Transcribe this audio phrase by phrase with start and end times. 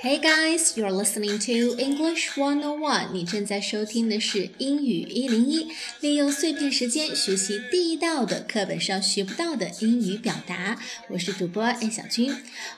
[0.00, 3.08] Hey guys, you're listening to English One On One。
[3.12, 5.66] 你正在收听的是英语一零一，
[6.00, 10.78] 利用碎片时间学习地道的课本上学不到的英语表达。
[11.08, 12.32] 我是主播 A 小军。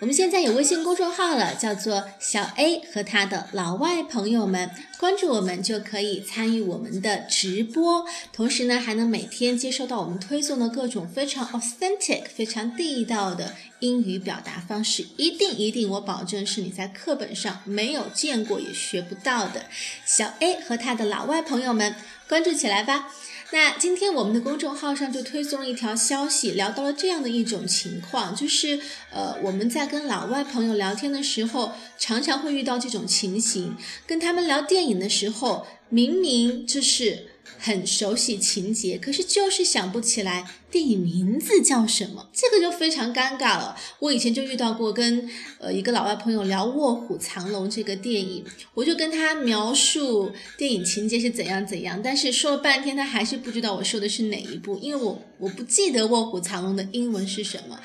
[0.00, 4.70] 我们现在有微信公众号了，叫做小 A 和他的老外朋友们。
[4.98, 15.06] 关注我们就可以参与我们的直播，同时呢还能每天接收到我们推送的各种非常 authentic、非常地道的英语表达方式。
[15.18, 19.66] 一定一定，我保证是你在课本上没有见过也学不到的。
[20.06, 21.94] 小 A 和他的老外朋友们，
[22.26, 23.12] 关注起来吧。
[23.52, 28.80] 那今天我们的公众号上就推送了一条消息，聊到了这样的一种情况，就是
[29.12, 37.28] 呃，我们在跟老外朋友聊天的时候，常常会遇到这种情形，跟他们聊电影的时候，明明就是。
[37.58, 43.76] 很熟悉情节，可是就是想不起来电影名字叫什么，这个就非常尴尬了。
[43.98, 48.44] 我以前就遇到过，跟呃一个老外朋友聊《卧虎藏龙》这个电影，
[48.74, 57.80] 我就跟他描述电影情节是怎样怎样，但是说了半天，他还是不知道我说的是哪一部，因为我我不记得《卧虎藏龙》的英文是什么，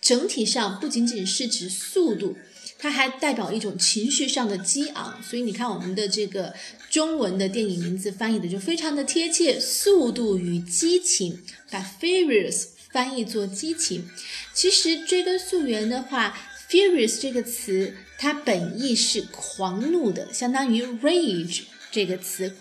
[0.01, 2.35] 整体上不仅仅是指速度，
[2.79, 5.21] 它还代表一种情绪上的激昂。
[5.23, 6.55] 所以你看，我们的这个
[6.89, 11.33] 中文的电影名字翻译的就非常的贴切，《速度与激情》
[11.69, 14.09] 把 Furious 翻译作激情。
[14.53, 16.37] 其实追根溯源的话
[16.71, 17.93] ，Furious 这个词。
[18.23, 22.55] 它本意是狂怒的，相当于 rage 这个词。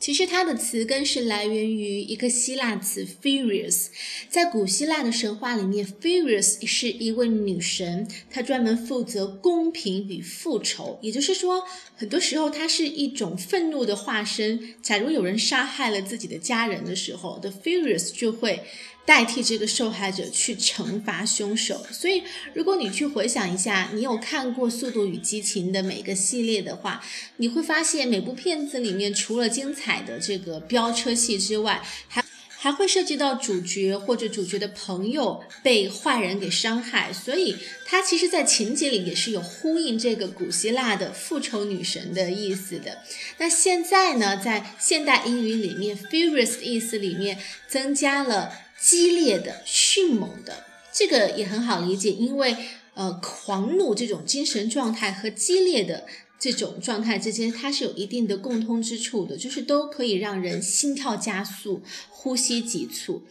[0.00, 3.88] 其实它的词根是来源于一个希腊词 furious，
[4.30, 10.98] 在古希腊的神话里面，furious 是一位女神，她专门负责公平与复仇。
[11.02, 11.62] 也就是说，
[11.94, 14.74] 很多时候她是一种愤怒的化身。
[14.80, 18.64] 假如有人杀害了自己的家人的时候，the furious 就会。
[19.04, 22.22] 代替这个受害者去惩罚凶手，所以
[22.54, 27.04] 如果你去回想一下，你有看过《速度与激情》的每个系列的话，
[27.38, 42.98] 你会发现每部片子里面除了精彩的这个飙车戏之外，还还会涉及到主角或者主角的朋友被坏人给伤害，所以它其实，在情节里也是有呼应这个古希腊的复仇女神的意思的。
[43.38, 47.36] 那现在呢，在现代英语里面，furious 的意思里面
[47.66, 48.52] 增加了。
[48.82, 52.56] 激烈的、迅猛的，这个也很好理解，因为
[52.94, 56.04] 呃，狂怒这种精神状态和激烈的
[56.38, 63.22] 这种状态之间，它是有一定的共通之处的，就是都可以让人心跳加速、呼吸急促。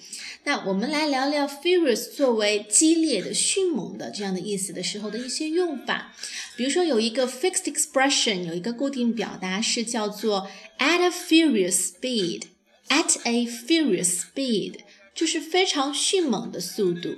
[0.45, 6.15] 那我们来聊聊 furious 作为激烈的、迅猛的这样的意思的时候的一些用法。
[6.56, 10.50] 比如说有一个 fixed expression，有一个固定表达是叫做
[10.80, 14.77] at a furious speed，at a furious speed。
[15.14, 17.17] 就是非常迅猛的速度。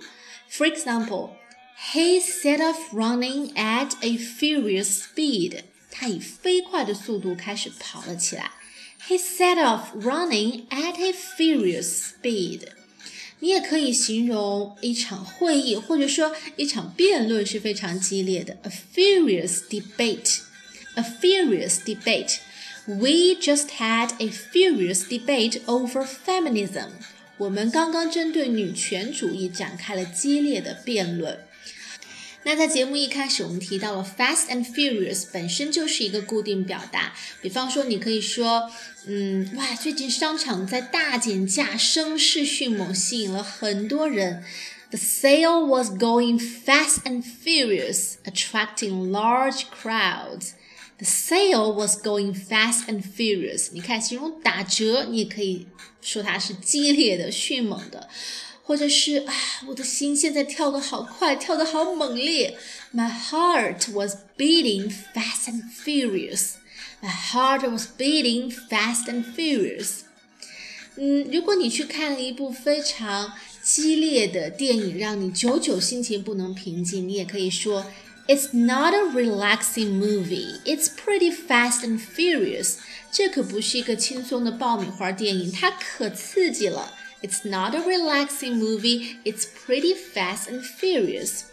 [0.50, 1.30] For example,
[1.92, 5.62] he set off running at a furious speed.
[5.90, 8.52] 他以飞快的速度开始跑了起来。
[9.08, 12.68] He set off running at a furious speed.
[13.40, 18.56] 你也可以形容一场会议或者说一场辩论是非常激烈的。
[18.62, 20.40] A furious debate.
[20.94, 22.38] A furious debate.
[22.86, 26.90] We just had a furious debate over feminism.
[27.43, 31.39] 我们刚刚针对女权主义展开了激烈的辩论。
[32.45, 37.13] 那在节目一开始，我们提到了 fast and furious 本身就是一个固定表达。
[37.41, 38.71] 比方说，你可以说，
[39.05, 44.43] 嗯，哇，最近商场在大减价，声势迅猛，吸引了很多人。
[44.91, 50.51] The sale was going fast and furious, attracting large crowds.
[50.97, 53.69] The sale was going fast and furious。
[53.73, 55.67] 你看，形容打折，你也可以
[56.01, 58.07] 说它是激烈的、迅猛的，
[58.63, 59.33] 或者是啊，
[59.67, 62.57] 我的心现在跳得好快，跳得好猛烈。
[62.93, 66.53] My heart was beating fast and furious.
[67.01, 70.01] My heart was beating fast and furious.
[70.95, 77.87] 嗯，如果你去看了一部非常激烈的电影，让你久久心情不能平静，你也可以说
[78.26, 80.60] It's not a relaxing movie.
[80.64, 82.74] It's pretty fast and furious.
[83.10, 86.92] 这可不是一个轻松的爆米花电影，它可刺激了。
[87.22, 89.16] It's not a relaxing movie.
[89.24, 91.44] It's pretty fast and furious.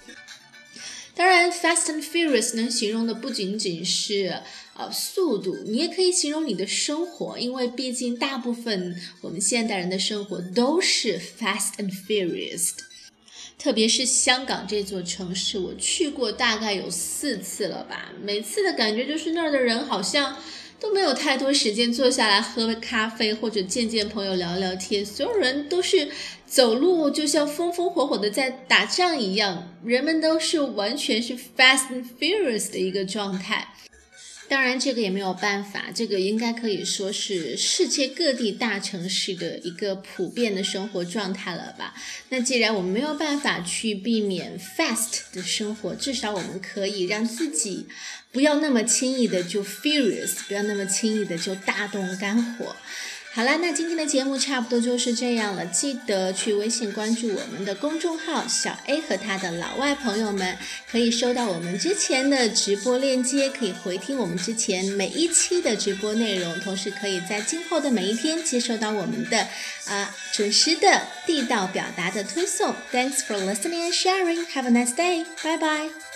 [1.15, 4.41] 当然，fast and furious 能形容的不仅仅是
[4.75, 12.83] 呃速度，你也可以形容你的生活，因为毕竟大部分我们现代人的生活都是 fast and furious 的。
[13.60, 20.36] 特别是香港这座城市，我去过大概有四次了吧，每次的感觉就是那儿的人好像。
[20.80, 26.08] 都没有太多时间坐下来喝咖啡或者见见朋友聊聊天，所有人都是
[26.46, 33.74] 走路就像风风火火的在打仗一样，人们都是完全是 fast and furious 的一个状态。
[34.50, 41.94] 当然，这个也没有办法，这个应该可以说是世界各地大城市的一个普遍的生活状态了吧？
[42.30, 47.86] 那既然我们没有办法去避免 fast 的生活，至少我们可以让自己
[48.32, 52.74] 不要那么轻易的就 furious，不要那么轻易的就大动肝火。
[53.32, 55.64] 好了，那今天的节目差不多就是这样了。
[55.66, 60.58] 记得去微信关注我们的公众号“小 A 和他的老外朋友们”，
[60.90, 69.46] 可以收到我们之前的直播链接，可以回听我们之前每一期的直播内容，同时可以在今后的每一天接收到我们的
[69.86, 72.74] 啊准时的地道表达的推送。
[72.92, 74.44] Thanks for listening and sharing.
[74.54, 75.24] Have a nice day.
[75.44, 76.09] Bye bye.